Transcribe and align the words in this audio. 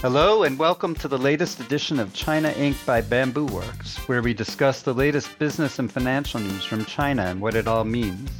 Hello, 0.00 0.44
and 0.44 0.56
welcome 0.56 0.94
to 0.94 1.08
the 1.08 1.18
latest 1.18 1.58
edition 1.58 1.98
of 1.98 2.14
China 2.14 2.52
Inc. 2.52 2.86
by 2.86 3.00
Bamboo 3.00 3.46
Works, 3.46 3.96
where 4.06 4.22
we 4.22 4.32
discuss 4.32 4.80
the 4.80 4.94
latest 4.94 5.36
business 5.40 5.80
and 5.80 5.90
financial 5.90 6.38
news 6.38 6.64
from 6.64 6.84
China 6.84 7.24
and 7.24 7.40
what 7.40 7.56
it 7.56 7.66
all 7.66 7.82
means. 7.82 8.30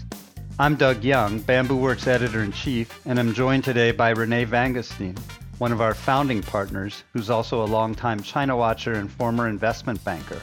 I'm 0.60 0.76
Doug 0.76 1.02
Young, 1.02 1.40
Bamboo 1.40 1.74
Works 1.74 2.06
editor 2.06 2.44
in 2.44 2.52
chief, 2.52 3.04
and 3.06 3.18
I'm 3.18 3.34
joined 3.34 3.64
today 3.64 3.90
by 3.90 4.10
Renee 4.10 4.46
Vanguestaine, 4.46 5.18
one 5.58 5.72
of 5.72 5.80
our 5.80 5.94
founding 5.94 6.42
partners, 6.42 7.02
who's 7.12 7.28
also 7.28 7.64
a 7.64 7.66
longtime 7.66 8.22
China 8.22 8.56
watcher 8.56 8.92
and 8.92 9.10
former 9.10 9.48
investment 9.48 10.04
banker. 10.04 10.40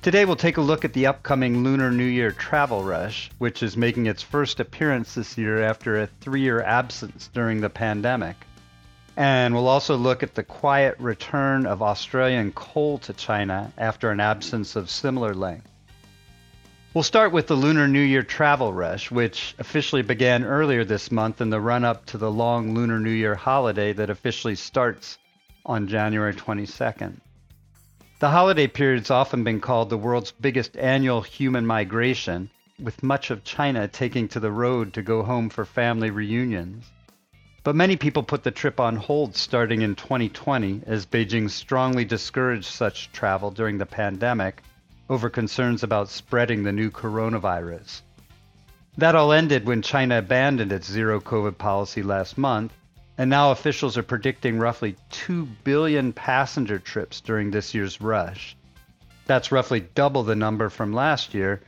Today, 0.00 0.26
we'll 0.26 0.36
take 0.36 0.58
a 0.58 0.60
look 0.60 0.84
at 0.84 0.92
the 0.92 1.06
upcoming 1.06 1.64
Lunar 1.64 1.90
New 1.90 2.04
Year 2.04 2.30
travel 2.30 2.84
rush, 2.84 3.32
which 3.38 3.64
is 3.64 3.76
making 3.76 4.06
its 4.06 4.22
first 4.22 4.60
appearance 4.60 5.16
this 5.16 5.36
year 5.36 5.60
after 5.60 6.00
a 6.00 6.06
three 6.20 6.42
year 6.42 6.62
absence 6.62 7.28
during 7.34 7.60
the 7.60 7.68
pandemic. 7.68 8.36
And 9.16 9.54
we'll 9.54 9.68
also 9.68 9.96
look 9.96 10.22
at 10.22 10.34
the 10.34 10.42
quiet 10.42 10.96
return 10.98 11.66
of 11.66 11.82
Australian 11.82 12.52
coal 12.52 12.98
to 12.98 13.12
China 13.12 13.72
after 13.78 14.10
an 14.10 14.20
absence 14.20 14.74
of 14.74 14.90
similar 14.90 15.34
length. 15.34 15.68
We'll 16.94 17.02
start 17.02 17.32
with 17.32 17.48
the 17.48 17.56
Lunar 17.56 17.88
New 17.88 18.00
Year 18.00 18.22
travel 18.22 18.72
rush, 18.72 19.10
which 19.10 19.54
officially 19.58 20.02
began 20.02 20.44
earlier 20.44 20.84
this 20.84 21.10
month 21.10 21.40
in 21.40 21.50
the 21.50 21.60
run 21.60 21.84
up 21.84 22.06
to 22.06 22.18
the 22.18 22.30
long 22.30 22.74
Lunar 22.74 23.00
New 23.00 23.10
Year 23.10 23.34
holiday 23.34 23.92
that 23.92 24.10
officially 24.10 24.54
starts 24.54 25.18
on 25.66 25.88
January 25.88 26.34
22nd. 26.34 27.20
The 28.20 28.30
holiday 28.30 28.68
period 28.68 28.74
period's 28.74 29.10
often 29.10 29.42
been 29.42 29.60
called 29.60 29.90
the 29.90 29.98
world's 29.98 30.30
biggest 30.30 30.76
annual 30.76 31.20
human 31.20 31.66
migration, 31.66 32.48
with 32.78 33.02
much 33.02 33.30
of 33.30 33.42
China 33.42 33.88
taking 33.88 34.28
to 34.28 34.40
the 34.40 34.52
road 34.52 34.94
to 34.94 35.02
go 35.02 35.24
home 35.24 35.50
for 35.50 35.64
family 35.64 36.10
reunions. 36.10 36.84
But 37.64 37.74
many 37.74 37.96
people 37.96 38.22
put 38.22 38.44
the 38.44 38.50
trip 38.50 38.78
on 38.78 38.96
hold 38.96 39.34
starting 39.34 39.80
in 39.80 39.94
2020 39.94 40.82
as 40.86 41.06
Beijing 41.06 41.48
strongly 41.48 42.04
discouraged 42.04 42.66
such 42.66 43.10
travel 43.10 43.50
during 43.50 43.78
the 43.78 43.86
pandemic 43.86 44.62
over 45.08 45.30
concerns 45.30 45.82
about 45.82 46.10
spreading 46.10 46.62
the 46.62 46.72
new 46.72 46.90
coronavirus. 46.90 48.02
That 48.98 49.14
all 49.14 49.32
ended 49.32 49.64
when 49.64 49.80
China 49.80 50.18
abandoned 50.18 50.72
its 50.72 50.90
zero 50.90 51.20
COVID 51.20 51.56
policy 51.56 52.02
last 52.02 52.36
month, 52.36 52.74
and 53.16 53.30
now 53.30 53.50
officials 53.50 53.96
are 53.96 54.02
predicting 54.02 54.58
roughly 54.58 54.96
2 55.10 55.46
billion 55.64 56.12
passenger 56.12 56.78
trips 56.78 57.22
during 57.22 57.50
this 57.50 57.74
year's 57.74 57.98
rush. 57.98 58.56
That's 59.24 59.50
roughly 59.50 59.80
double 59.80 60.22
the 60.22 60.36
number 60.36 60.68
from 60.68 60.92
last 60.92 61.32
year, 61.32 61.62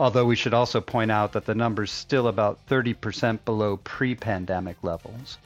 although 0.00 0.24
we 0.24 0.34
should 0.34 0.54
also 0.54 0.80
point 0.80 1.10
out 1.10 1.32
that 1.32 1.44
the 1.44 1.54
number's 1.54 1.92
still 1.92 2.26
about 2.26 2.58
30% 2.68 3.44
below 3.44 3.76
pre 3.76 4.14
pandemic 4.14 4.78
levels. 4.82 5.36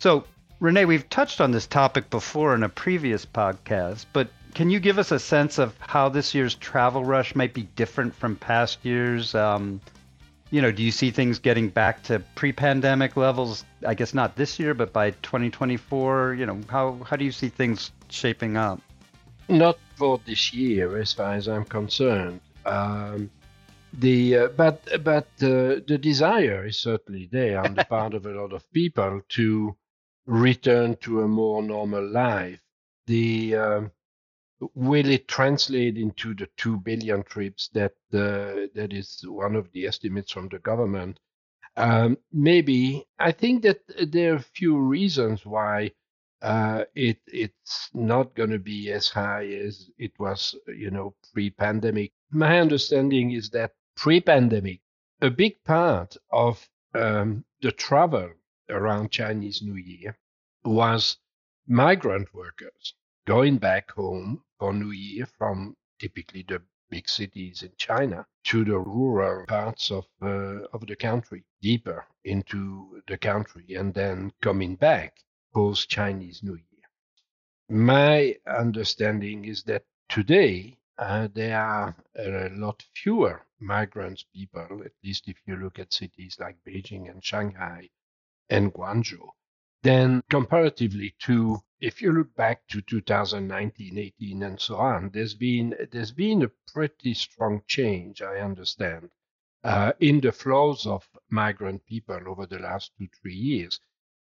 So, 0.00 0.24
Renee, 0.58 0.86
we've 0.86 1.08
touched 1.08 1.40
on 1.40 1.52
this 1.52 1.68
topic 1.68 2.10
before 2.10 2.56
in 2.56 2.64
a 2.64 2.68
previous 2.68 3.24
podcast, 3.24 4.06
but 4.12 4.28
can 4.54 4.70
you 4.70 4.80
give 4.80 4.98
us 4.98 5.12
a 5.12 5.20
sense 5.20 5.58
of 5.58 5.72
how 5.78 6.08
this 6.08 6.34
year's 6.34 6.56
travel 6.56 7.04
rush 7.04 7.36
might 7.36 7.54
be 7.54 7.62
different 7.76 8.12
from 8.14 8.34
past 8.34 8.84
years? 8.84 9.36
Um, 9.36 9.80
you 10.50 10.60
know, 10.60 10.72
do 10.72 10.82
you 10.82 10.90
see 10.90 11.12
things 11.12 11.38
getting 11.38 11.68
back 11.68 12.02
to 12.04 12.18
pre-pandemic 12.34 13.16
levels? 13.16 13.64
I 13.86 13.94
guess 13.94 14.14
not 14.14 14.34
this 14.34 14.58
year, 14.58 14.74
but 14.74 14.92
by 14.92 15.12
2024. 15.22 16.34
You 16.34 16.46
know, 16.46 16.60
how 16.68 16.98
how 17.04 17.14
do 17.14 17.24
you 17.24 17.32
see 17.32 17.50
things 17.50 17.92
shaping 18.08 18.56
up? 18.56 18.80
Not 19.48 19.78
for 19.94 20.20
this 20.26 20.52
year, 20.52 20.98
as 20.98 21.12
far 21.12 21.34
as 21.34 21.46
I'm 21.48 21.64
concerned. 21.64 22.40
Um, 22.66 23.30
the 23.98 24.36
uh, 24.36 24.48
but 24.48 24.86
but 25.04 25.28
uh, 25.42 25.80
the 25.86 25.98
desire 26.00 26.66
is 26.66 26.78
certainly 26.78 27.28
there 27.30 27.60
on 27.64 27.74
the 27.74 27.84
part 27.88 28.14
of 28.14 28.26
a 28.26 28.30
lot 28.32 28.52
of 28.52 28.70
people 28.72 29.20
to 29.30 29.76
return 30.26 30.96
to 30.96 31.22
a 31.22 31.28
more 31.28 31.62
normal 31.62 32.06
life. 32.06 32.60
The 33.06 33.56
um, 33.56 33.90
will 34.74 35.08
it 35.08 35.28
translate 35.28 35.96
into 35.96 36.34
the 36.34 36.48
two 36.56 36.78
billion 36.78 37.22
trips 37.22 37.68
that 37.74 37.92
uh, 38.12 38.68
that 38.74 38.92
is 38.92 39.24
one 39.26 39.56
of 39.56 39.70
the 39.72 39.86
estimates 39.86 40.32
from 40.32 40.48
the 40.48 40.58
government? 40.58 41.18
Um, 41.76 42.18
maybe 42.32 43.04
I 43.18 43.32
think 43.32 43.62
that 43.62 43.80
there 44.10 44.32
are 44.34 44.36
a 44.36 44.40
few 44.58 44.78
reasons 44.78 45.44
why 45.44 45.92
uh, 46.42 46.84
it 46.94 47.18
it's 47.26 47.90
not 47.94 48.34
going 48.34 48.50
to 48.50 48.58
be 48.58 48.92
as 48.92 49.08
high 49.08 49.46
as 49.46 49.90
it 49.98 50.12
was, 50.18 50.54
you 50.68 50.90
know, 50.90 51.14
pre-pandemic. 51.32 52.12
My 52.30 52.60
understanding 52.60 53.32
is 53.32 53.50
that 53.50 53.72
pre-pandemic, 53.96 54.80
a 55.20 55.30
big 55.30 55.62
part 55.64 56.16
of 56.30 56.68
um, 56.94 57.44
the 57.62 57.72
travel 57.72 58.30
around 58.68 59.10
Chinese 59.10 59.62
New 59.62 59.76
Year 59.76 60.16
was 60.64 61.18
migrant 61.66 62.32
workers 62.34 62.94
going 63.26 63.58
back 63.58 63.90
home 63.90 64.42
for 64.58 64.72
New 64.72 64.90
Year 64.90 65.26
from 65.38 65.76
typically 65.98 66.44
the 66.46 66.62
big 66.90 67.08
cities 67.08 67.62
in 67.62 67.72
China 67.76 68.26
to 68.44 68.64
the 68.64 68.78
rural 68.78 69.46
parts 69.46 69.90
of 69.90 70.06
uh, 70.22 70.66
of 70.72 70.86
the 70.86 70.96
country, 70.96 71.42
deeper 71.62 72.06
into 72.24 73.00
the 73.08 73.18
country, 73.18 73.74
and 73.74 73.94
then 73.94 74.32
coming 74.42 74.76
back 74.76 75.16
post 75.52 75.88
Chinese 75.88 76.42
New 76.42 76.54
Year. 76.56 76.88
My 77.68 78.36
understanding 78.46 79.44
is 79.46 79.62
that 79.64 79.84
today 80.08 80.76
uh, 80.98 81.28
there 81.32 81.58
are 81.58 81.96
a 82.16 82.50
lot 82.50 82.84
fewer 82.94 83.42
migrants 83.64 84.24
people, 84.34 84.82
at 84.84 84.92
least 85.02 85.28
if 85.28 85.36
you 85.46 85.56
look 85.56 85.78
at 85.78 85.92
cities 85.92 86.36
like 86.38 86.56
Beijing 86.66 87.10
and 87.10 87.24
Shanghai 87.24 87.88
and 88.50 88.72
Guangzhou, 88.72 89.28
then 89.82 90.22
comparatively 90.30 91.14
to 91.20 91.62
if 91.80 92.00
you 92.00 92.12
look 92.12 92.34
back 92.34 92.66
to 92.68 92.80
2019, 92.80 93.98
18, 93.98 94.42
and 94.42 94.58
so 94.58 94.76
on, 94.76 95.10
there's 95.12 95.34
been 95.34 95.74
there's 95.92 96.12
been 96.12 96.42
a 96.42 96.50
pretty 96.72 97.12
strong 97.12 97.62
change, 97.66 98.22
I 98.22 98.38
understand, 98.38 99.10
uh, 99.64 99.92
in 100.00 100.20
the 100.20 100.32
flows 100.32 100.86
of 100.86 101.06
migrant 101.28 101.84
people 101.84 102.20
over 102.26 102.46
the 102.46 102.58
last 102.58 102.92
two 102.96 103.08
three 103.20 103.34
years. 103.34 103.80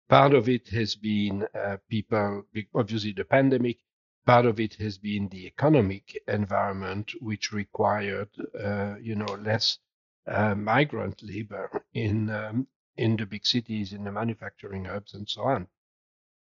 Part 0.08 0.34
of 0.34 0.48
it 0.48 0.68
has 0.70 0.96
been 0.96 1.46
uh, 1.54 1.76
people, 1.88 2.44
obviously 2.74 3.12
the 3.12 3.24
pandemic, 3.24 3.78
part 4.26 4.46
of 4.46 4.60
it 4.60 4.74
has 4.74 4.98
been 4.98 5.28
the 5.28 5.46
economic 5.46 6.22
environment, 6.28 7.12
which 7.20 7.52
required, 7.52 8.28
uh, 8.58 8.94
you 9.00 9.14
know, 9.14 9.34
less 9.40 9.78
uh, 10.26 10.54
migrant 10.54 11.22
labor 11.22 11.70
in 11.94 12.30
um, 12.30 12.66
in 12.96 13.16
the 13.16 13.26
big 13.26 13.46
cities, 13.46 13.92
in 13.92 14.04
the 14.04 14.12
manufacturing 14.12 14.84
hubs, 14.84 15.14
and 15.14 15.28
so 15.28 15.42
on. 15.42 15.66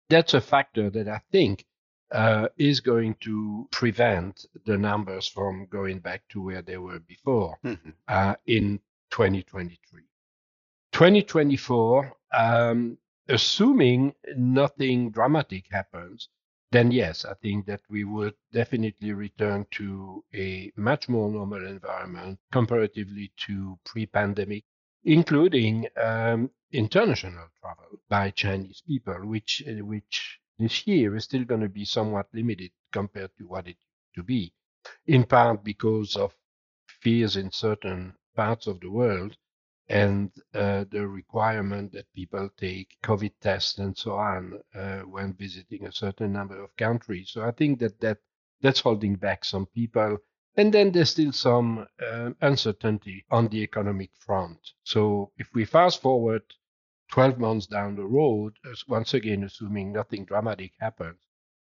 That's 0.08 0.34
a 0.34 0.40
factor 0.40 0.90
that 0.90 1.08
I 1.08 1.20
think 1.30 1.64
uh, 2.10 2.48
is 2.56 2.80
going 2.80 3.14
to 3.20 3.68
prevent 3.70 4.46
the 4.64 4.76
numbers 4.76 5.28
from 5.28 5.66
going 5.66 6.00
back 6.00 6.22
to 6.30 6.42
where 6.42 6.62
they 6.62 6.78
were 6.78 6.98
before 6.98 7.58
mm-hmm. 7.64 7.90
Uh, 8.08 8.34
in 8.46 8.80
2023. 9.10 10.02
2024, 10.92 12.16
um, 12.32 12.98
assuming 13.28 14.12
nothing 14.36 15.10
dramatic 15.10 15.66
happens, 15.70 16.28
then 16.72 16.90
yes, 16.92 17.24
I 17.24 17.34
think 17.34 17.66
that 17.66 17.82
we 17.88 18.04
would 18.04 18.34
definitely 18.52 19.12
return 19.12 19.66
to 19.72 20.24
a 20.34 20.72
much 20.76 21.08
more 21.08 21.30
normal 21.30 21.66
environment 21.66 22.38
comparatively 22.52 23.32
to 23.46 23.78
pre-pandemic, 23.84 24.64
including 25.04 25.88
um, 25.96 26.50
international 26.72 27.48
travel 27.60 28.00
by 28.08 28.30
Chinese 28.30 28.82
people, 28.86 29.26
which 29.26 29.62
uh, 29.68 29.84
which 29.84 30.40
this 30.58 30.86
year 30.86 31.16
is 31.16 31.24
still 31.24 31.44
going 31.44 31.60
to 31.62 31.68
be 31.68 31.84
somewhat 31.84 32.28
limited 32.32 32.70
compared 32.92 33.30
to 33.38 33.44
what 33.48 33.66
it 33.66 33.76
to 34.14 34.22
be, 34.22 34.52
in 35.06 35.24
part 35.24 35.64
because 35.64 36.16
of 36.16 36.34
fears 36.86 37.36
in 37.36 37.50
certain 37.50 38.14
parts 38.36 38.66
of 38.66 38.80
the 38.80 38.90
world 38.90 39.36
and 39.90 40.30
uh, 40.54 40.84
the 40.92 41.06
requirement 41.06 41.92
that 41.92 42.14
people 42.14 42.48
take 42.56 42.96
COVID 43.02 43.32
tests 43.40 43.78
and 43.78 43.98
so 43.98 44.12
on 44.12 44.60
uh, 44.72 45.00
when 45.00 45.34
visiting 45.34 45.84
a 45.84 45.92
certain 45.92 46.32
number 46.32 46.62
of 46.62 46.76
countries. 46.76 47.30
So 47.32 47.42
I 47.42 47.50
think 47.50 47.80
that, 47.80 48.00
that 48.00 48.18
that's 48.62 48.80
holding 48.80 49.16
back 49.16 49.44
some 49.44 49.66
people. 49.66 50.18
And 50.56 50.72
then 50.72 50.92
there's 50.92 51.10
still 51.10 51.32
some 51.32 51.86
uh, 52.00 52.30
uncertainty 52.40 53.24
on 53.30 53.48
the 53.48 53.62
economic 53.62 54.10
front. 54.18 54.58
So 54.84 55.32
if 55.38 55.48
we 55.54 55.64
fast 55.64 56.00
forward 56.00 56.42
12 57.10 57.38
months 57.38 57.66
down 57.66 57.96
the 57.96 58.06
road, 58.06 58.54
once 58.86 59.14
again, 59.14 59.42
assuming 59.42 59.92
nothing 59.92 60.24
dramatic 60.24 60.72
happens, 60.78 61.18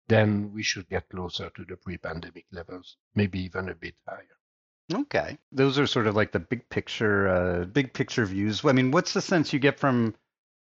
then 0.09 0.53
we 0.53 0.63
should 0.63 0.89
get 0.91 1.09
closer 1.09 1.51
to 1.51 1.65
the 1.65 1.77
pre 1.77 1.97
pandemic 1.97 2.45
levels, 2.53 2.97
maybe 3.15 3.41
even 3.41 3.71
a 3.71 3.75
bit 3.75 3.95
higher. 4.07 4.38
Okay, 4.93 5.37
those 5.53 5.79
are 5.79 5.87
sort 5.87 6.07
of 6.07 6.17
like 6.17 6.33
the 6.33 6.39
big 6.39 6.69
picture, 6.71 7.29
uh, 7.29 7.65
big 7.67 7.93
picture 7.93 8.25
views. 8.25 8.65
I 8.65 8.73
mean, 8.73 8.91
what's 8.91 9.13
the 9.13 9.21
sense 9.21 9.53
you 9.53 9.59
get 9.59 9.79
from 9.79 10.15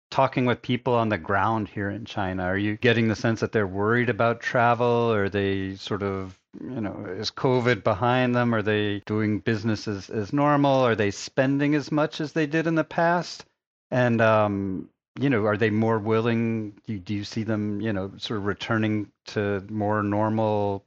talking 0.09 0.45
with 0.45 0.61
people 0.61 0.93
on 0.95 1.09
the 1.09 1.17
ground 1.17 1.67
here 1.67 1.89
in 1.89 2.05
China? 2.05 2.43
Are 2.43 2.57
you 2.57 2.75
getting 2.77 3.07
the 3.07 3.15
sense 3.15 3.41
that 3.41 3.51
they're 3.51 3.67
worried 3.67 4.09
about 4.09 4.39
travel? 4.39 5.11
Are 5.11 5.29
they 5.29 5.75
sort 5.75 6.01
of, 6.01 6.39
you 6.59 6.81
know, 6.81 7.05
is 7.05 7.29
COVID 7.29 7.83
behind 7.83 8.35
them? 8.35 8.55
Are 8.55 8.63
they 8.63 9.01
doing 9.05 9.39
business 9.39 9.87
as, 9.87 10.09
as 10.09 10.33
normal? 10.33 10.81
Are 10.81 10.95
they 10.95 11.11
spending 11.11 11.75
as 11.75 11.91
much 11.91 12.19
as 12.19 12.33
they 12.33 12.47
did 12.47 12.65
in 12.65 12.75
the 12.75 12.83
past? 12.83 13.45
And 13.91 14.21
um, 14.21 14.89
you 15.19 15.29
know, 15.29 15.45
are 15.45 15.57
they 15.57 15.69
more 15.69 15.99
willing? 15.99 16.71
Do 16.85 16.93
you, 16.93 16.99
do 16.99 17.13
you 17.13 17.23
see 17.23 17.43
them, 17.43 17.79
you 17.79 17.93
know, 17.93 18.11
sort 18.17 18.39
of 18.39 18.45
returning 18.45 19.11
to 19.27 19.63
more 19.69 20.03
normal 20.03 20.83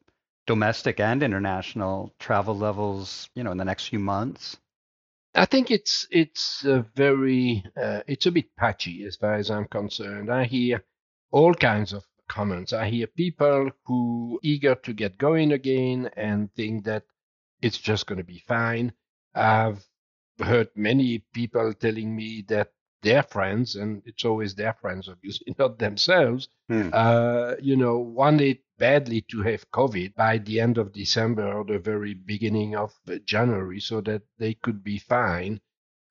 domestic 0.49 0.99
and 0.99 1.23
international 1.23 2.15
travel 2.19 2.56
levels, 2.56 3.29
you 3.35 3.45
know, 3.45 3.53
in 3.53 3.59
the 3.59 3.65
next 3.65 3.89
few 3.89 3.99
months? 3.99 4.56
I 5.35 5.45
think 5.45 5.71
it's 5.71 6.09
it's 6.11 6.65
a 6.65 6.85
very 6.97 7.62
uh, 7.81 8.00
it's 8.09 8.27
a 8.27 8.33
bit 8.33 8.56
patchy 8.56 9.05
as 9.05 9.17
far 9.17 9.35
as 9.35 9.50
I'm 9.50 9.67
concerned. 9.67 10.33
I 10.33 10.45
hear 10.45 10.83
all 11.31 11.55
kinds 11.55 11.93
of 11.93 12.03
comments. 12.29 12.73
I 12.73 12.89
hear 12.89 13.06
people 13.06 13.71
who 13.85 14.41
eager 14.43 14.75
to 14.75 14.93
get 14.93 15.19
going 15.19 15.53
again 15.53 16.11
and 16.17 16.53
think 16.55 16.85
that 16.85 17.05
it's 17.61 17.79
just 17.79 18.06
going 18.06 18.19
to 18.19 18.25
be 18.25 18.43
fine. 18.49 18.93
I've 19.35 19.85
heard 20.41 20.71
many 20.75 21.25
people 21.35 21.75
telling 21.75 22.17
me 22.17 22.45
that 22.49 22.73
their 23.03 23.23
friends, 23.23 23.77
and 23.77 24.03
it's 24.06 24.25
always 24.25 24.55
their 24.55 24.73
friends, 24.73 25.09
obviously, 25.09 25.55
not 25.59 25.79
themselves, 25.79 26.49
hmm. 26.69 26.89
uh, 26.93 27.55
you 27.61 27.77
know, 27.77 27.99
wanted 27.99 28.59
badly 28.79 29.21
to 29.23 29.43
have 29.43 29.71
COVID 29.71 30.15
by 30.15 30.39
the 30.39 30.61
end 30.61 30.79
of 30.79 30.93
December 30.93 31.53
or 31.53 31.65
the 31.65 31.79
very 31.79 32.15
beginning 32.15 32.77
of 32.77 32.93
January 33.25 33.81
so 33.81 34.01
that 34.03 34.23
they 34.39 34.55
could 34.55 34.83
be 34.83 34.99
fine 34.99 35.61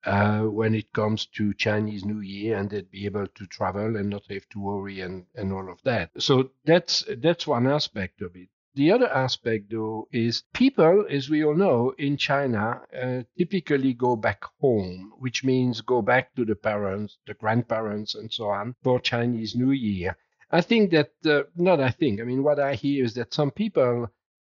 uh, 0.04 0.42
when 0.42 0.74
it 0.74 0.92
comes 0.92 1.26
to 1.26 1.52
Chinese 1.54 2.04
New 2.04 2.20
Year 2.20 2.56
and 2.56 2.70
they'd 2.70 2.90
be 2.90 3.04
able 3.04 3.26
to 3.26 3.46
travel 3.46 3.96
and 3.96 4.08
not 4.08 4.26
have 4.30 4.48
to 4.50 4.60
worry 4.60 5.00
and, 5.00 5.26
and 5.34 5.52
all 5.52 5.70
of 5.70 5.82
that. 5.82 6.10
So 6.18 6.50
that's 6.64 7.04
that's 7.18 7.46
one 7.46 7.66
aspect 7.66 8.22
of 8.22 8.36
it. 8.36 8.48
The 8.74 8.92
other 8.92 9.08
aspect, 9.08 9.70
though, 9.70 10.06
is 10.12 10.44
people, 10.52 11.04
as 11.10 11.28
we 11.28 11.44
all 11.44 11.56
know, 11.56 11.94
in 11.98 12.16
China 12.16 12.82
uh, 12.96 13.22
typically 13.36 13.92
go 13.92 14.14
back 14.14 14.44
home, 14.60 15.14
which 15.18 15.42
means 15.42 15.80
go 15.80 16.00
back 16.00 16.32
to 16.36 16.44
the 16.44 16.54
parents, 16.54 17.18
the 17.26 17.34
grandparents, 17.34 18.14
and 18.14 18.32
so 18.32 18.50
on 18.50 18.76
for 18.82 19.00
Chinese 19.00 19.56
New 19.56 19.72
Year. 19.72 20.16
I 20.50 20.62
think 20.62 20.90
that, 20.92 21.12
uh, 21.26 21.42
not 21.56 21.80
I 21.80 21.90
think, 21.90 22.20
I 22.20 22.24
mean, 22.24 22.42
what 22.42 22.58
I 22.58 22.74
hear 22.74 23.04
is 23.04 23.14
that 23.14 23.34
some 23.34 23.50
people, 23.50 24.08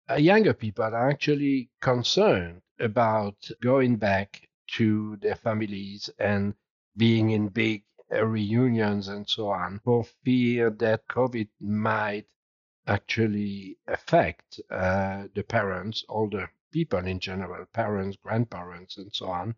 uh, 0.10 0.16
younger 0.16 0.54
people, 0.54 0.84
are 0.84 1.10
actually 1.10 1.70
concerned 1.82 2.62
about 2.80 3.38
going 3.62 3.96
back 3.96 4.50
to 4.76 5.16
their 5.18 5.36
families 5.36 6.10
and 6.20 6.54
being 6.98 7.30
in 7.32 7.48
big 7.48 7.84
uh, 8.12 8.26
reunions 8.26 9.08
and 9.08 9.28
so 9.30 9.50
on 9.50 9.80
for 9.84 10.04
fear 10.24 10.70
that 10.70 11.08
COVID 11.08 11.48
might 11.62 12.26
actually 12.88 13.78
affect 13.88 14.60
uh, 14.70 15.28
the 15.34 15.44
parents, 15.44 16.04
older 16.10 16.52
people 16.72 17.00
in 17.00 17.20
general, 17.20 17.66
parents, 17.74 18.18
grandparents, 18.22 18.98
and 18.98 19.14
so 19.14 19.28
on, 19.28 19.56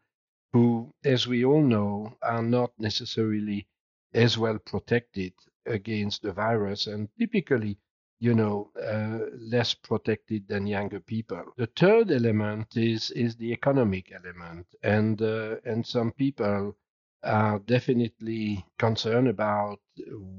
who, 0.53 0.93
as 1.03 1.27
we 1.27 1.43
all 1.43 1.61
know, 1.61 2.15
are 2.21 2.43
not 2.43 2.71
necessarily 2.77 3.67
as 4.17 4.37
well 4.37 4.59
protected 4.59 5.33
against 5.67 6.23
the 6.23 6.33
virus 6.33 6.87
and 6.87 7.09
typically 7.19 7.77
you 8.19 8.33
know 8.35 8.71
uh, 8.83 9.19
less 9.39 9.75
protected 9.75 10.47
than 10.49 10.67
younger 10.67 11.01
people. 11.01 11.43
The 11.57 11.67
third 11.67 12.11
element 12.11 12.77
is 12.77 13.11
is 13.11 13.37
the 13.37 13.53
economic 13.53 14.11
element. 14.13 14.67
And 14.83 15.21
uh, 15.21 15.57
and 15.65 15.87
some 15.87 16.11
people 16.13 16.75
are 17.23 17.59
definitely 17.59 18.65
concerned 18.79 19.29
about 19.29 19.79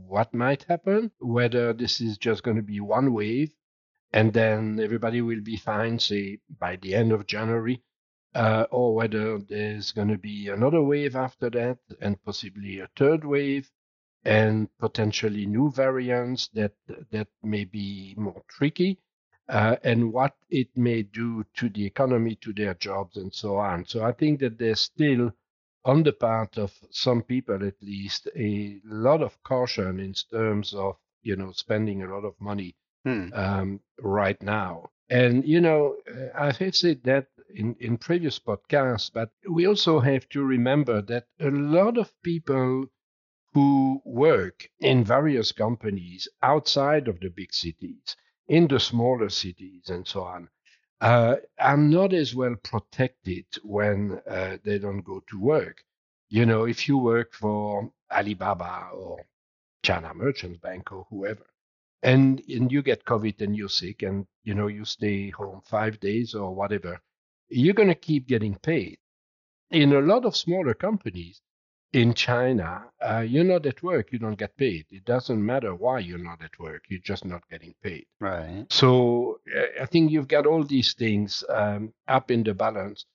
what 0.07 0.35
might 0.35 0.65
happen 0.65 1.13
whether 1.21 1.75
this 1.75 2.01
is 2.01 2.19
just 2.19 2.43
going 2.45 2.57
to 2.57 2.65
be 2.65 2.81
one 2.81 3.13
wave 3.15 3.53
and 4.13 4.33
then 4.35 4.81
everybody 4.81 5.23
will 5.23 5.43
be 5.43 5.57
fine 5.57 5.99
say 5.99 6.39
by 6.61 6.77
the 6.77 6.95
end 6.95 7.13
of 7.13 7.27
january 7.27 7.83
uh, 8.35 8.67
or 8.71 8.95
whether 8.95 9.39
there's 9.39 9.93
going 9.93 10.09
to 10.09 10.19
be 10.19 10.49
another 10.49 10.83
wave 10.83 11.17
after 11.17 11.51
that 11.51 11.79
and 12.01 12.23
possibly 12.23 12.81
a 12.81 12.89
third 12.97 13.25
wave 13.25 13.71
and 14.25 14.69
potentially 14.79 15.47
new 15.47 15.71
variants 15.71 16.49
that 16.49 16.73
that 17.11 17.29
may 17.43 17.65
be 17.65 18.15
more 18.17 18.43
tricky, 18.49 18.99
uh, 19.49 19.77
and 19.83 20.13
what 20.13 20.35
it 20.51 20.69
may 20.77 21.03
do 21.03 21.45
to 21.55 21.69
the 21.71 21.87
economy, 21.87 22.35
to 22.37 22.53
their 22.53 22.75
jobs, 22.75 23.17
and 23.17 23.33
so 23.33 23.57
on. 23.57 23.85
So 23.87 24.05
I 24.05 24.13
think 24.13 24.41
that 24.41 24.59
there's 24.59 24.81
still, 24.81 25.33
on 25.85 26.03
the 26.03 26.13
part 26.13 26.59
of 26.59 26.73
some 26.91 27.23
people 27.23 27.65
at 27.67 27.81
least, 27.81 28.29
a 28.37 28.81
lot 28.85 29.23
of 29.23 29.43
caution 29.43 30.01
in 30.01 30.15
terms 30.31 30.75
of 30.75 30.97
you 31.23 31.37
know 31.37 31.53
spending 31.53 32.03
a 32.03 32.13
lot 32.15 32.25
of 32.25 32.35
money 32.41 32.75
hmm. 33.05 33.29
um, 33.33 33.81
right 34.01 34.41
now. 34.43 34.91
And 35.11 35.47
you 35.47 35.61
know, 35.61 35.97
I 36.35 36.53
have 36.53 36.77
said 36.77 37.03
that 37.05 37.29
in, 37.55 37.77
in 37.81 37.99
previous 37.99 38.39
podcasts, 38.39 39.11
but 39.13 39.31
we 39.49 39.67
also 39.67 40.01
have 40.01 40.29
to 40.31 40.43
remember 40.43 41.03
that 41.03 41.27
a 41.41 41.51
lot 41.51 41.99
of 41.99 42.13
people 42.23 42.87
who 43.55 44.01
work 44.05 44.69
in 44.81 45.05
various 45.05 45.53
companies 45.53 46.29
outside 46.43 47.09
of 47.09 47.21
the 47.21 47.31
big 47.31 47.53
cities, 47.53 48.17
in 48.49 48.69
the 48.69 48.81
smaller 48.81 49.29
cities, 49.31 49.89
and 49.89 50.07
so 50.07 50.23
on, 50.23 50.49
uh, 51.01 51.37
are 51.59 51.77
not 51.77 52.13
as 52.13 52.35
well 52.35 52.55
protected 52.63 53.47
when 53.63 54.21
uh, 54.29 54.59
they 54.65 54.79
don't 54.79 55.03
go 55.03 55.23
to 55.29 55.41
work. 55.41 55.85
You 56.29 56.47
know, 56.47 56.65
if 56.65 56.89
you 56.89 56.99
work 56.99 57.33
for 57.33 57.91
Alibaba 58.11 58.91
or 58.93 59.25
China 59.83 60.13
Merchants 60.15 60.59
Bank 60.59 60.93
or 60.93 61.07
whoever, 61.11 61.47
and 62.03 62.43
and 62.49 62.71
you 62.71 62.83
get 62.83 63.05
COVID 63.05 63.41
and 63.41 63.57
you're 63.57 63.69
sick, 63.69 64.03
and 64.03 64.27
you 64.45 64.55
know 64.55 64.69
you 64.69 64.85
stay 64.85 65.31
home 65.31 65.61
five 65.65 66.01
days 66.01 66.35
or 66.35 66.55
whatever, 66.55 67.01
you're 67.49 67.75
going 67.75 67.89
to 67.89 67.95
keep 67.95 68.27
getting 68.27 68.57
paid. 68.57 68.99
In 69.71 69.93
a 69.93 70.01
lot 70.01 70.25
of 70.25 70.37
smaller 70.37 70.75
companies, 70.75 71.41
in 71.93 72.15
China, 72.15 72.85
uh, 73.01 73.21
you're 73.21 73.45
not 73.45 73.67
at 73.67 73.83
work, 73.83 74.13
you 74.13 74.19
don't 74.19 74.39
get 74.39 74.57
paid. 74.57 74.87
It 74.91 75.05
doesn't 75.05 75.45
matter 75.45 75.75
why 75.75 76.01
you're 76.01 76.19
not 76.19 76.43
at 76.43 76.59
work, 76.59 76.85
you're 76.89 77.01
just 77.01 77.25
not 77.25 77.49
getting 77.51 77.75
paid. 77.83 78.07
Right. 78.21 78.67
So 78.71 79.41
I 79.81 79.87
think 79.87 80.11
you've 80.11 80.29
got 80.29 80.47
all 80.47 80.65
these 80.65 80.95
things 80.95 81.45
um, 81.49 81.93
up 82.07 82.31
in 82.31 82.43
the 82.45 82.55
balance 82.55 83.07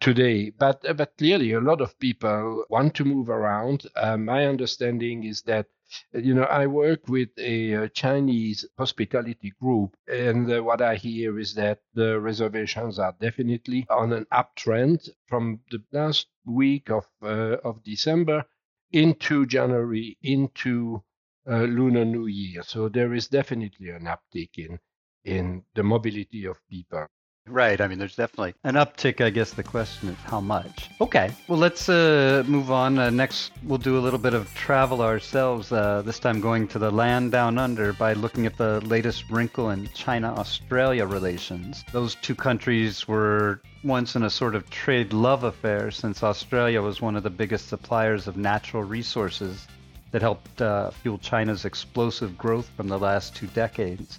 today. 0.00 0.50
But 0.50 0.84
uh, 0.88 0.92
but 0.94 1.16
clearly, 1.16 1.52
a 1.52 1.60
lot 1.60 1.80
of 1.80 1.98
people 1.98 2.64
want 2.68 2.94
to 2.96 3.04
move 3.04 3.30
around. 3.30 3.86
Uh, 3.96 4.16
my 4.16 4.46
understanding 4.46 5.24
is 5.24 5.42
that 5.42 5.66
you 6.12 6.34
know, 6.34 6.44
I 6.44 6.66
work 6.66 7.08
with 7.08 7.30
a, 7.38 7.74
uh, 7.74 7.88
Chinese 7.88 8.64
hospitality 8.76 9.52
group, 9.60 9.96
and 10.06 10.50
uh, 10.52 10.62
what 10.62 10.82
I 10.82 10.96
hear 10.96 11.38
is 11.38 11.54
that 11.54 11.80
the 11.94 12.20
reservations 12.20 12.98
are 12.98 13.14
definitely 13.20 13.86
on 13.90 14.12
an 14.12 14.26
uptrend 14.32 15.08
from 15.26 15.60
the 15.70 15.82
last 15.92 16.26
week 16.46 16.90
of 16.90 17.06
uh, 17.22 17.56
of 17.64 17.82
December 17.84 18.44
into 18.92 19.46
January 19.46 20.18
into 20.22 21.02
uh, 21.48 21.62
Lunar 21.62 22.04
New 22.04 22.26
Year. 22.26 22.62
So 22.62 22.88
there 22.88 23.14
is 23.14 23.28
definitely 23.28 23.90
an 23.90 24.04
uptick 24.04 24.58
in 24.58 24.78
in 25.24 25.64
the 25.74 25.82
mobility 25.82 26.44
of 26.46 26.56
people. 26.68 27.06
Right. 27.50 27.80
I 27.80 27.88
mean, 27.88 27.98
there's 27.98 28.16
definitely 28.16 28.54
an 28.64 28.74
uptick. 28.74 29.20
I 29.20 29.30
guess 29.30 29.52
the 29.52 29.62
question 29.62 30.08
is 30.10 30.16
how 30.24 30.40
much. 30.40 30.90
Okay. 31.00 31.30
Well, 31.48 31.58
let's 31.58 31.88
uh, 31.88 32.44
move 32.46 32.70
on. 32.70 32.98
Uh, 32.98 33.10
next, 33.10 33.52
we'll 33.62 33.78
do 33.78 33.98
a 33.98 34.00
little 34.00 34.18
bit 34.18 34.34
of 34.34 34.52
travel 34.54 35.02
ourselves, 35.02 35.72
uh, 35.72 36.02
this 36.02 36.18
time 36.18 36.40
going 36.40 36.68
to 36.68 36.78
the 36.78 36.90
land 36.90 37.32
down 37.32 37.58
under 37.58 37.92
by 37.92 38.12
looking 38.12 38.46
at 38.46 38.56
the 38.56 38.80
latest 38.82 39.30
wrinkle 39.30 39.70
in 39.70 39.88
China 39.94 40.34
Australia 40.34 41.06
relations. 41.06 41.84
Those 41.92 42.14
two 42.16 42.34
countries 42.34 43.06
were 43.08 43.60
once 43.84 44.16
in 44.16 44.24
a 44.24 44.30
sort 44.30 44.54
of 44.54 44.68
trade 44.70 45.12
love 45.12 45.44
affair 45.44 45.90
since 45.90 46.22
Australia 46.22 46.82
was 46.82 47.00
one 47.00 47.16
of 47.16 47.22
the 47.22 47.30
biggest 47.30 47.68
suppliers 47.68 48.26
of 48.26 48.36
natural 48.36 48.82
resources 48.82 49.66
that 50.10 50.22
helped 50.22 50.60
uh, 50.60 50.90
fuel 50.90 51.18
China's 51.18 51.64
explosive 51.64 52.36
growth 52.36 52.68
from 52.76 52.88
the 52.88 52.98
last 52.98 53.36
two 53.36 53.46
decades. 53.48 54.18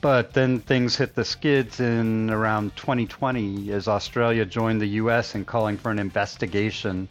But 0.00 0.32
then 0.32 0.60
things 0.60 0.96
hit 0.96 1.14
the 1.14 1.24
skids 1.24 1.80
in 1.80 2.30
around 2.30 2.76
2020 2.76 3.72
as 3.72 3.88
Australia 3.88 4.44
joined 4.44 4.80
the 4.80 5.00
US 5.00 5.34
in 5.34 5.44
calling 5.44 5.76
for 5.76 5.90
an 5.90 5.98
investigation 5.98 7.08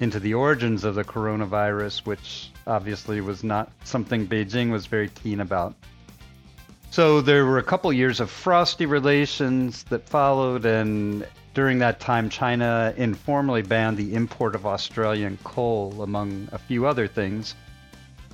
into 0.00 0.20
the 0.20 0.34
origins 0.34 0.84
of 0.84 0.94
the 0.94 1.04
coronavirus, 1.04 2.06
which 2.06 2.50
obviously 2.66 3.20
was 3.20 3.42
not 3.42 3.70
something 3.84 4.26
Beijing 4.26 4.70
was 4.70 4.86
very 4.86 5.08
keen 5.08 5.40
about. 5.40 5.74
So 6.90 7.20
there 7.20 7.44
were 7.44 7.58
a 7.58 7.62
couple 7.62 7.92
years 7.92 8.20
of 8.20 8.30
frosty 8.30 8.86
relations 8.86 9.82
that 9.84 10.08
followed, 10.08 10.64
and 10.64 11.26
during 11.54 11.78
that 11.80 12.00
time, 12.00 12.30
China 12.30 12.94
informally 12.96 13.62
banned 13.62 13.96
the 13.96 14.14
import 14.14 14.54
of 14.54 14.66
Australian 14.66 15.38
coal, 15.44 16.02
among 16.02 16.48
a 16.52 16.58
few 16.58 16.86
other 16.86 17.08
things. 17.08 17.54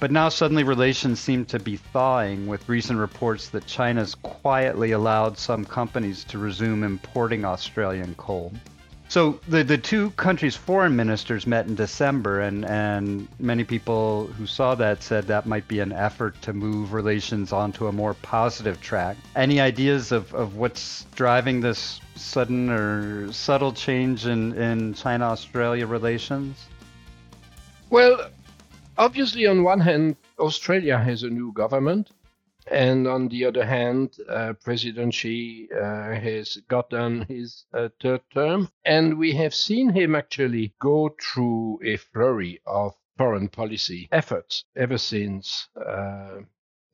But 0.03 0.11
now 0.11 0.31
suddenly 0.31 0.65
relations 0.65 1.21
seem 1.21 1.45
to 1.45 1.61
be 1.61 1.77
thawing 1.77 2.49
with 2.49 2.69
recent 2.69 2.99
reports 2.99 3.51
that 3.51 3.69
China's 3.69 4.17
quietly 4.17 4.91
allowed 4.91 5.39
some 5.39 5.65
companies 5.65 6.25
to 6.25 6.39
resume 6.39 6.83
importing 6.83 7.45
Australian 7.45 8.17
coal. 8.17 8.53
So 9.09 9.39
the 9.47 9.63
the 9.63 9.79
two 9.79 10.11
countries' 10.17 10.57
foreign 10.57 10.97
ministers 10.97 11.47
met 11.47 11.69
in 11.69 11.77
December, 11.77 12.41
and, 12.41 12.65
and 12.65 13.29
many 13.39 13.63
people 13.63 14.27
who 14.27 14.45
saw 14.45 14.75
that 14.75 15.05
said 15.05 15.29
that 15.29 15.47
might 15.47 15.69
be 15.69 15.79
an 15.79 15.93
effort 15.93 16.35
to 16.43 16.53
move 16.53 16.93
relations 16.93 17.53
onto 17.53 17.87
a 17.87 17.93
more 17.93 18.15
positive 18.15 18.81
track. 18.81 19.17
Any 19.37 19.61
ideas 19.61 20.11
of, 20.11 20.35
of 20.35 20.57
what's 20.57 21.07
driving 21.15 21.61
this 21.61 22.01
sudden 22.17 22.71
or 22.71 23.33
subtle 23.33 23.73
change 23.73 24.27
in, 24.27 24.53
in 24.55 24.95
China 24.95 25.27
Australia 25.27 25.87
relations? 25.87 26.57
Well, 27.89 28.31
Obviously, 28.99 29.47
on 29.47 29.63
one 29.63 29.81
hand, 29.81 30.17
Australia 30.39 30.99
has 30.99 31.23
a 31.23 31.31
new 31.31 31.53
government. 31.53 32.11
And 32.71 33.09
on 33.09 33.29
the 33.29 33.45
other 33.47 33.65
hand, 33.65 34.17
uh, 34.29 34.53
President 34.53 35.13
Xi 35.13 35.69
uh, 35.75 36.13
has 36.15 36.59
gotten 36.69 37.23
his 37.23 37.65
uh, 37.75 37.89
third 38.01 38.21
term. 38.33 38.69
And 38.85 39.19
we 39.19 39.33
have 39.33 39.55
seen 39.55 39.91
him 39.91 40.15
actually 40.15 40.75
go 40.81 41.15
through 41.21 41.81
a 41.85 41.97
flurry 41.97 42.61
of 42.65 42.95
foreign 43.19 43.49
policy 43.49 44.09
efforts 44.13 44.65
ever 44.77 44.99
since, 44.99 45.69
uh, 45.77 46.41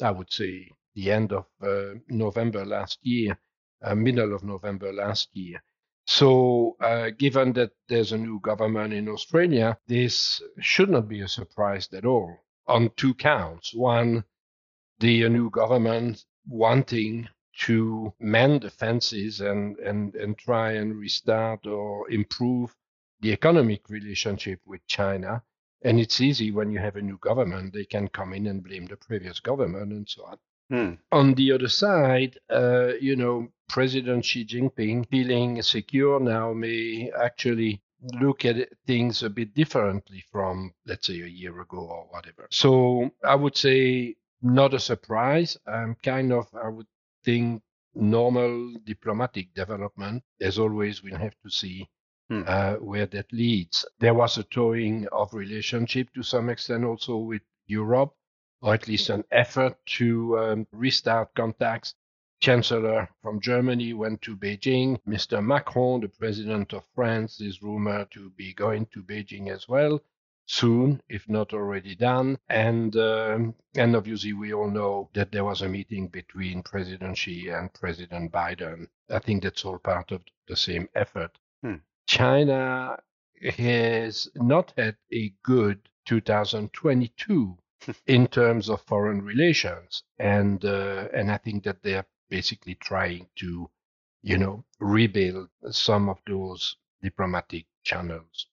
I 0.01 0.11
would 0.11 0.33
say, 0.33 0.71
the 0.95 1.11
end 1.13 1.33
of 1.33 1.45
uh, 1.63 1.99
November 2.09 2.65
last 2.65 2.99
year, 3.03 3.39
uh, 3.83 3.95
middle 3.95 4.35
of 4.35 4.43
November 4.43 4.93
last 4.93 5.29
year. 5.35 5.63
So, 6.11 6.79
uh, 6.81 7.11
given 7.11 7.53
that 7.53 7.73
there's 7.87 8.13
a 8.13 8.17
new 8.17 8.41
government 8.41 8.95
in 8.95 9.11
Australia, 9.11 9.79
this 9.89 10.41
should 10.59 10.89
not 10.89 11.07
be 11.07 11.21
a 11.21 11.29
surprise 11.29 11.87
at 11.93 12.07
all 12.07 12.35
on 12.67 12.91
two 12.97 13.13
counts. 13.13 13.75
One, 13.75 14.25
the 15.01 15.29
new 15.29 15.51
government 15.51 16.25
wanting 16.47 17.29
to 17.67 18.15
mend 18.21 18.63
the 18.63 18.71
fences 18.71 19.43
and, 19.43 19.77
and, 19.81 20.15
and 20.15 20.39
try 20.39 20.73
and 20.73 20.97
restart 20.99 21.67
or 21.67 22.11
improve 22.11 22.75
the 23.21 23.33
economic 23.33 23.91
relationship 23.91 24.61
with 24.65 24.81
China. 24.87 25.43
And 25.83 26.01
it's 26.01 26.23
easy 26.23 26.53
when 26.53 26.71
you 26.71 26.79
have 26.79 26.97
a 26.97 27.03
new 27.03 27.19
government, 27.19 27.75
they 27.75 27.85
can 27.85 28.09
come 28.09 28.33
in 28.33 28.47
and 28.47 28.65
blame 28.65 28.87
the 28.87 28.97
previous 28.97 29.41
government 29.41 29.93
and 29.93 30.09
so 30.09 30.25
on. 30.25 30.39
Hmm. 30.71 30.95
On 31.13 31.35
the 31.35 31.53
other 31.53 31.69
side, 31.69 32.39
uh, 32.51 32.93
you 33.01 33.17
know, 33.17 33.49
President 33.69 34.25
Xi 34.25 34.45
Jinping 34.45 35.09
feeling 35.09 35.63
secure 35.63 36.21
now 36.21 36.53
may 36.53 37.11
actually 37.19 37.83
look 38.21 38.45
at 38.45 38.69
things 38.87 39.23
a 39.23 39.31
bit 39.31 39.55
differently 39.55 40.25
from, 40.31 40.73
let's 40.87 41.07
say, 41.07 41.21
a 41.21 41.27
year 41.27 41.61
ago 41.61 41.79
or 41.79 42.07
whatever. 42.11 42.47
So 42.51 43.11
I 43.25 43.35
would 43.35 43.57
say 43.57 44.17
not 44.43 44.75
a 44.75 44.79
surprise. 44.79 45.57
I'm 45.67 45.97
kind 46.03 46.33
of, 46.33 46.47
I 46.55 46.69
would 46.69 46.87
think, 47.25 47.63
normal 47.95 48.75
diplomatic 48.85 49.55
development. 49.55 50.23
As 50.41 50.59
always, 50.59 51.03
we'll 51.03 51.19
have 51.19 51.35
to 51.43 51.51
see 51.51 51.89
hmm. 52.29 52.43
uh, 52.47 52.75
where 52.75 53.07
that 53.07 53.33
leads. 53.33 53.85
There 54.01 54.15
was 54.15 54.39
a 54.39 54.45
thawing 54.45 55.09
of 55.13 55.35
relationship 55.35 56.13
to 56.15 56.23
some 56.23 56.49
extent 56.51 56.85
also 56.85 57.17
with 57.17 57.43
Europe 57.67 58.15
or 58.61 58.75
at 58.75 58.89
least 58.89 59.11
an 59.11 59.25
effort 59.31 59.77
to 59.87 60.39
um, 60.39 60.67
restart 60.73 61.35
contacts. 61.35 61.95
Chancellor 62.41 63.09
from 63.21 63.41
Germany 63.41 63.95
went 63.95 64.23
to 64.23 64.37
Beijing. 64.37 65.01
Mr. 65.07 65.45
Macron, 65.45 66.01
the 66.01 66.09
president 66.09 66.73
of 66.73 66.85
France, 66.95 67.41
is 67.41 67.63
rumored 67.63 68.11
to 68.13 68.31
be 68.31 68.55
going 68.55 68.87
to 68.87 69.03
Beijing 69.03 69.49
as 69.49 69.69
well 69.69 70.01
soon, 70.49 71.01
if 71.09 71.29
not 71.29 71.53
already 71.53 71.95
done. 71.95 72.39
And 72.49 72.97
um, 72.97 73.55
and 73.77 73.95
obviously, 73.95 74.33
we 74.33 74.53
all 74.53 74.71
know 74.71 75.11
that 75.13 75.31
there 75.31 75.45
was 75.45 75.63
a 75.63 75.69
meeting 75.69 76.09
between 76.09 76.63
President 76.63 77.17
Xi 77.17 77.49
and 77.51 77.73
President 77.73 78.33
Biden. 78.33 78.89
I 79.11 79.19
think 79.19 79.43
that's 79.43 79.65
all 79.65 79.79
part 79.79 80.11
of 80.11 80.23
the 80.49 80.57
same 80.57 80.89
effort. 80.95 81.39
Hmm. 81.63 81.77
China 82.07 82.99
has 83.57 84.29
not 84.35 84.73
had 84.77 84.97
a 85.13 85.33
good 85.43 85.89
2022 86.07 87.57
in 88.07 88.27
terms 88.27 88.69
of 88.69 88.83
foreign 88.83 89.23
relations, 89.23 90.03
and 90.19 90.65
uh, 90.65 91.09
and 91.15 91.31
I 91.31 91.39
think 91.39 91.65
that 91.65 91.83
they're 91.83 92.07
basically 92.31 92.75
trying 92.75 93.29
to, 93.37 93.71
you 94.23 94.39
know, 94.39 94.65
rebuild 94.81 95.49
some 95.71 96.09
of 96.09 96.19
those 96.27 96.77
diplomatic 97.03 97.67
channels. 97.85 98.47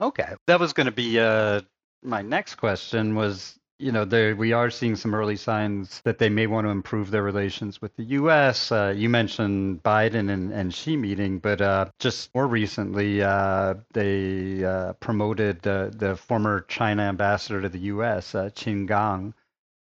Okay, 0.00 0.34
that 0.46 0.60
was 0.60 0.72
going 0.72 0.86
to 0.86 0.92
be 0.92 1.18
uh, 1.18 1.60
my 2.02 2.22
next 2.22 2.56
question. 2.56 3.14
Was 3.14 3.58
you 3.78 3.92
know, 3.92 4.04
we 4.38 4.52
are 4.52 4.70
seeing 4.70 4.96
some 4.96 5.14
early 5.14 5.36
signs 5.36 6.00
that 6.04 6.18
they 6.18 6.28
may 6.28 6.46
want 6.46 6.66
to 6.66 6.70
improve 6.70 7.10
their 7.10 7.22
relations 7.22 7.80
with 7.82 7.94
the 7.96 8.04
U.S. 8.04 8.72
Uh, 8.72 8.94
you 8.96 9.08
mentioned 9.08 9.82
Biden 9.82 10.30
and, 10.30 10.52
and 10.52 10.72
Xi 10.72 10.96
meeting, 10.96 11.38
but 11.38 11.60
uh, 11.60 11.86
just 11.98 12.34
more 12.34 12.46
recently, 12.46 13.22
uh, 13.22 13.74
they 13.92 14.64
uh, 14.64 14.94
promoted 14.94 15.60
the 15.62 16.18
former 16.26 16.62
China 16.68 17.02
ambassador 17.02 17.60
to 17.60 17.68
the 17.68 17.80
U.S., 17.80 18.34
uh, 18.34 18.48
Qin 18.54 18.86
Gang, 18.86 19.34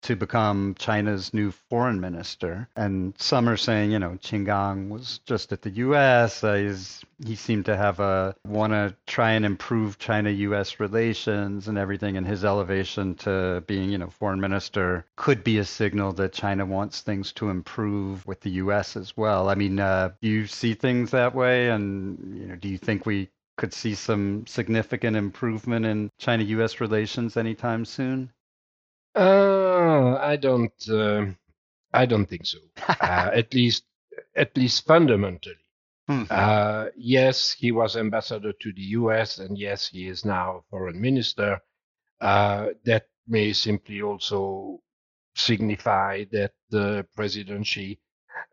to 0.02 0.16
become 0.16 0.74
China's 0.78 1.34
new 1.34 1.50
foreign 1.50 2.00
minister. 2.00 2.68
And 2.76 3.14
some 3.18 3.48
are 3.48 3.56
saying, 3.56 3.92
you 3.92 3.98
know, 3.98 4.18
Qin 4.22 4.44
Gang 4.46 4.88
was 4.88 5.18
just 5.26 5.52
at 5.52 5.62
the 5.62 5.70
U.S. 5.70 6.42
Uh, 6.42 6.74
he 7.24 7.34
seemed 7.34 7.66
to 7.66 7.76
have 7.76 8.00
a 8.00 8.34
want 8.46 8.72
to 8.72 8.94
try 9.06 9.32
and 9.32 9.44
improve 9.44 9.98
China-U.S. 9.98 10.80
relations 10.80 11.68
and 11.68 11.76
everything. 11.76 12.16
And 12.16 12.26
his 12.26 12.44
elevation 12.44 13.14
to 13.16 13.62
being, 13.66 13.90
you 13.90 13.98
know, 13.98 14.10
foreign 14.10 14.40
minister 14.40 15.04
could 15.16 15.44
be 15.44 15.58
a 15.58 15.64
signal 15.64 16.12
that 16.14 16.32
China 16.32 16.64
wants 16.64 17.02
things 17.02 17.32
to 17.32 17.50
improve 17.50 18.26
with 18.26 18.40
the 18.40 18.50
U.S. 18.50 18.96
as 18.96 19.16
well. 19.16 19.48
I 19.48 19.54
mean, 19.54 19.78
uh, 19.78 20.10
do 20.22 20.28
you 20.28 20.46
see 20.46 20.74
things 20.74 21.10
that 21.10 21.34
way? 21.34 21.68
And 21.68 22.38
you 22.38 22.46
know, 22.46 22.56
do 22.56 22.68
you 22.68 22.78
think 22.78 23.04
we 23.04 23.28
could 23.56 23.74
see 23.74 23.94
some 23.94 24.46
significant 24.46 25.16
improvement 25.16 25.84
in 25.84 26.10
China-U.S. 26.18 26.80
relations 26.80 27.36
anytime 27.36 27.84
soon? 27.84 28.32
Uh, 29.14 29.59
I 29.80 30.36
don't. 30.36 30.88
Uh, 30.88 31.26
I 31.92 32.06
don't 32.06 32.26
think 32.26 32.46
so. 32.46 32.58
uh, 32.88 33.30
at 33.32 33.52
least, 33.54 33.84
at 34.36 34.56
least 34.56 34.86
fundamentally. 34.86 35.56
Mm-hmm. 36.08 36.26
Uh, 36.30 36.86
yes, 36.96 37.52
he 37.52 37.72
was 37.72 37.96
ambassador 37.96 38.52
to 38.52 38.72
the 38.72 38.82
U.S., 38.98 39.38
and 39.38 39.56
yes, 39.56 39.88
he 39.88 40.08
is 40.08 40.24
now 40.24 40.64
foreign 40.70 41.00
minister. 41.00 41.60
Uh, 42.20 42.68
that 42.84 43.06
may 43.28 43.52
simply 43.52 44.02
also 44.02 44.80
signify 45.36 46.24
that 46.32 46.52
the 46.70 47.06
President 47.14 47.66
Xi 47.66 47.98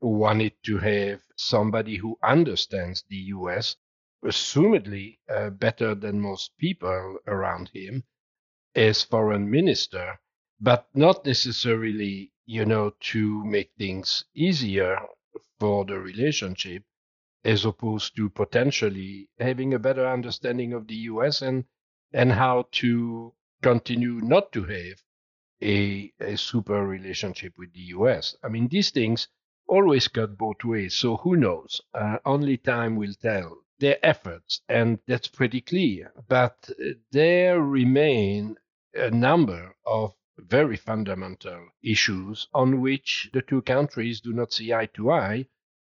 wanted 0.01 0.53
to 0.63 0.77
have 0.77 1.21
somebody 1.35 1.97
who 1.97 2.17
understands 2.23 3.03
the 3.09 3.17
U.S. 3.37 3.75
assumedly 4.23 5.17
uh, 5.29 5.49
better 5.49 5.95
than 5.95 6.21
most 6.21 6.51
people 6.57 7.17
around 7.27 7.69
him 7.73 8.03
as 8.75 9.03
foreign 9.03 9.49
minister 9.49 10.19
but 10.59 10.87
not 10.93 11.25
necessarily, 11.25 12.31
you 12.45 12.65
know, 12.65 12.91
to 12.99 13.43
make 13.45 13.71
things 13.77 14.25
easier 14.35 14.99
for 15.59 15.85
the 15.85 15.99
relationship, 15.99 16.83
as 17.43 17.65
opposed 17.65 18.15
to 18.15 18.29
potentially 18.29 19.29
having 19.39 19.73
a 19.73 19.79
better 19.79 20.07
understanding 20.07 20.73
of 20.73 20.87
the 20.87 20.95
US 21.13 21.41
and 21.41 21.65
and 22.13 22.31
how 22.33 22.67
to 22.73 23.33
continue 23.61 24.21
not 24.21 24.51
to 24.53 24.63
have 24.65 25.01
a, 25.61 26.11
a 26.19 26.35
super 26.37 26.85
relationship 26.85 27.57
with 27.57 27.73
the 27.73 27.81
US. 27.97 28.35
I 28.43 28.49
mean, 28.49 28.67
these 28.67 28.91
things 28.91 29.27
always 29.67 30.07
cut 30.07 30.37
both 30.37 30.63
ways. 30.63 30.95
So 30.95 31.17
who 31.17 31.35
knows? 31.37 31.81
Uh, 31.93 32.17
only 32.25 32.57
time 32.57 32.95
will 32.95 33.13
tell 33.13 33.57
their 33.79 33.97
efforts, 34.03 34.61
and 34.69 34.99
that's 35.07 35.27
pretty 35.27 35.61
clear. 35.61 36.11
But 36.27 36.69
there 37.11 37.61
remain 37.61 38.55
a 38.93 39.11
number 39.11 39.75
of 39.85 40.13
very 40.37 40.77
fundamental 40.77 41.69
issues 41.81 42.47
on 42.53 42.81
which 42.81 43.29
the 43.33 43.41
two 43.41 43.61
countries 43.61 44.21
do 44.21 44.33
not 44.33 44.53
see 44.53 44.73
eye 44.73 44.89
to 44.93 45.11
eye, 45.11 45.47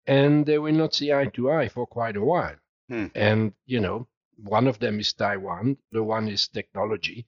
and 0.06 0.46
they 0.46 0.58
will 0.58 0.74
not 0.74 0.94
see 0.94 1.12
eye 1.12 1.26
to 1.26 1.50
eye 1.50 1.68
for 1.68 1.86
quite 1.86 2.16
a 2.16 2.24
while. 2.24 2.56
Hmm. 2.88 3.06
And, 3.14 3.52
you 3.66 3.80
know, 3.80 4.08
one 4.36 4.66
of 4.66 4.78
them 4.78 4.98
is 4.98 5.12
Taiwan, 5.12 5.78
the 5.92 6.02
one 6.02 6.28
is 6.28 6.48
technology, 6.48 7.26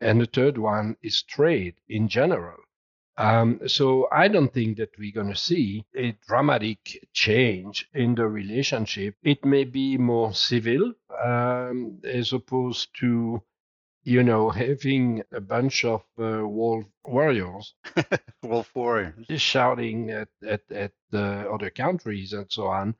and 0.00 0.20
the 0.20 0.26
third 0.26 0.58
one 0.58 0.96
is 1.02 1.22
trade 1.22 1.74
in 1.88 2.08
general. 2.08 2.58
Um, 3.18 3.60
so 3.66 4.08
I 4.10 4.28
don't 4.28 4.52
think 4.52 4.78
that 4.78 4.98
we're 4.98 5.12
going 5.12 5.28
to 5.28 5.36
see 5.36 5.84
a 5.94 6.16
dramatic 6.26 7.06
change 7.12 7.86
in 7.92 8.14
the 8.14 8.26
relationship. 8.26 9.16
It 9.22 9.44
may 9.44 9.64
be 9.64 9.98
more 9.98 10.32
civil 10.32 10.94
um, 11.22 12.00
as 12.04 12.32
opposed 12.32 12.88
to 13.00 13.42
you 14.04 14.22
know, 14.22 14.50
having 14.50 15.22
a 15.32 15.40
bunch 15.40 15.84
of 15.84 16.02
uh, 16.18 16.46
wolf 16.46 16.86
warriors, 17.04 17.74
wolf 18.42 18.70
warriors, 18.74 19.26
shouting 19.40 20.10
at 20.10 20.28
at, 20.46 20.62
at 20.72 20.92
the 21.10 21.48
other 21.52 21.70
countries 21.70 22.32
and 22.32 22.50
so 22.50 22.66
on. 22.66 22.96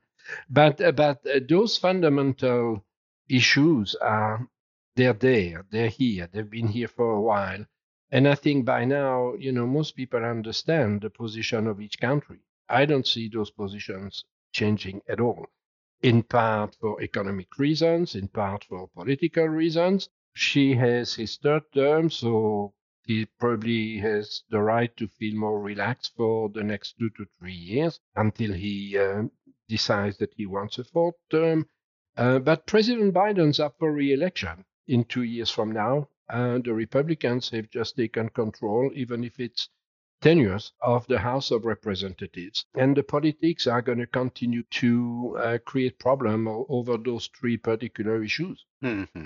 But 0.49 0.79
uh, 0.81 0.93
but 0.93 1.25
uh, 1.27 1.39
those 1.49 1.77
fundamental 1.77 2.85
issues 3.29 3.95
are 3.95 4.47
they're 4.95 5.13
there, 5.13 5.65
they're 5.71 5.89
here, 5.89 6.29
they've 6.31 6.49
been 6.49 6.67
here 6.67 6.87
for 6.87 7.11
a 7.11 7.21
while, 7.21 7.65
and 8.11 8.27
I 8.27 8.35
think 8.35 8.65
by 8.65 8.85
now, 8.85 9.33
you 9.35 9.51
know, 9.51 9.67
most 9.67 9.95
people 9.95 10.23
understand 10.23 11.01
the 11.01 11.09
position 11.09 11.67
of 11.67 11.81
each 11.81 11.99
country. 11.99 12.39
I 12.69 12.85
don't 12.85 13.07
see 13.07 13.27
those 13.27 13.51
positions 13.51 14.23
changing 14.53 15.01
at 15.09 15.19
all. 15.19 15.47
In 16.01 16.23
part 16.23 16.75
for 16.79 17.01
economic 17.01 17.57
reasons, 17.57 18.15
in 18.15 18.27
part 18.29 18.65
for 18.65 18.87
political 18.89 19.47
reasons, 19.47 20.09
Xi 20.33 20.75
has 20.75 21.15
his 21.15 21.37
third 21.37 21.63
term, 21.73 22.09
so 22.09 22.73
he 23.05 23.25
probably 23.39 23.97
has 23.97 24.43
the 24.49 24.61
right 24.61 24.95
to 24.97 25.07
feel 25.07 25.35
more 25.35 25.61
relaxed 25.61 26.13
for 26.15 26.49
the 26.49 26.63
next 26.63 26.97
two 26.97 27.09
to 27.11 27.25
three 27.39 27.53
years 27.53 27.99
until 28.15 28.53
he 28.53 28.97
uh, 28.97 29.23
decides 29.67 30.17
that 30.17 30.33
he 30.35 30.45
wants 30.45 30.77
a 30.77 30.83
fourth 30.83 31.15
term. 31.29 31.67
Uh, 32.15 32.39
but 32.39 32.65
President 32.67 33.13
Biden's 33.13 33.59
up 33.59 33.75
for 33.79 33.91
re-election 33.91 34.65
in 34.87 35.03
two 35.03 35.23
years 35.23 35.49
from 35.49 35.71
now. 35.71 36.07
and 36.29 36.63
the 36.63 36.73
Republicans 36.73 37.49
have 37.49 37.69
just 37.69 37.95
taken 37.97 38.29
control, 38.29 38.91
even 38.95 39.23
if 39.23 39.39
it's 39.39 39.69
tenures 40.21 40.71
of 40.81 41.05
the 41.07 41.19
House 41.19 41.51
of 41.51 41.65
Representatives. 41.65 42.65
And 42.75 42.95
the 42.95 43.03
politics 43.03 43.67
are 43.67 43.81
going 43.81 43.99
to 43.99 44.07
continue 44.07 44.63
to 44.63 45.37
uh, 45.37 45.57
create 45.65 45.99
problem 45.99 46.47
over 46.47 46.97
those 46.97 47.27
three 47.27 47.57
particular 47.57 48.23
issues. 48.23 48.65
Mm-hmm. 48.83 49.25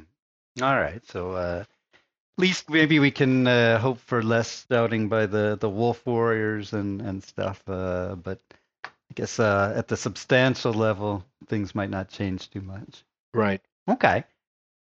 All 0.61 0.75
right. 0.75 1.05
So 1.07 1.31
uh, 1.31 1.63
at 1.63 2.41
least 2.41 2.69
maybe 2.69 2.99
we 2.99 3.11
can 3.11 3.47
uh, 3.47 3.79
hope 3.79 3.99
for 3.99 4.23
less 4.23 4.65
doubting 4.69 5.09
by 5.09 5.25
the, 5.25 5.57
the 5.59 5.69
wolf 5.69 6.05
warriors 6.05 6.73
and, 6.73 7.01
and 7.01 7.23
stuff. 7.23 7.61
Uh, 7.67 8.15
but 8.15 8.39
I 8.85 9.13
guess 9.15 9.39
uh, 9.39 9.73
at 9.75 9.87
the 9.87 9.97
substantial 9.97 10.73
level, 10.73 11.23
things 11.47 11.75
might 11.75 11.89
not 11.89 12.09
change 12.09 12.49
too 12.49 12.61
much. 12.61 13.03
Right. 13.33 13.61
Okay. 13.87 14.23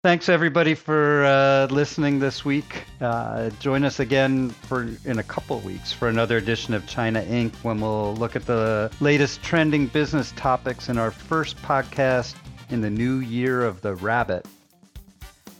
Thanks 0.03 0.29
everybody 0.29 0.75
for 0.75 1.25
uh, 1.25 1.65
listening 1.72 2.20
this 2.20 2.46
week. 2.46 2.84
Uh, 3.01 3.50
join 3.60 3.84
us 3.84 4.00
again 4.00 4.51
for 4.51 4.88
in 5.03 5.17
a 5.17 5.24
couple 5.24 5.60
weeks 5.62 5.91
for 5.91 6.10
another 6.10 6.38
edition 6.38 6.75
of 6.75 6.86
China 6.86 7.24
Inc. 7.24 7.55
when 7.63 7.82
we'll 7.82 8.13
look 8.15 8.36
at 8.36 8.46
the 8.46 8.91
latest 9.00 9.41
trending 9.41 9.88
business 9.88 10.32
topics 10.36 10.89
in 10.89 11.00
our 11.00 11.10
first 11.10 11.58
podcast 11.63 12.36
in 12.70 12.82
the 12.82 12.89
new 12.89 13.17
year 13.17 13.63
of 13.63 13.82
the 13.82 13.96
rabbit. 13.96 14.46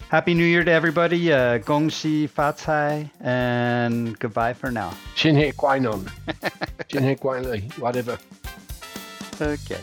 Happy 0.10 0.34
New 0.36 0.46
Year 0.46 0.64
to 0.64 0.72
everybody. 0.72 1.34
Uh, 1.34 1.58
Gong 1.58 1.90
Xi 1.90 2.28
Fa 2.28 2.54
Cai 2.58 3.10
and 3.22 4.18
goodbye 4.20 4.54
for 4.54 4.72
now. 4.72 4.94
Xin 5.16 5.36
He 5.44 5.52
Kwai 5.52 5.80
Non. 5.80 6.06
Xin 6.90 7.10
He 7.10 7.16
Kwai 7.16 7.42
whatever. 7.80 8.18
Okay. 9.42 9.82